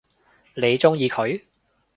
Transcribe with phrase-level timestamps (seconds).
[0.55, 1.43] 你鍾意佢？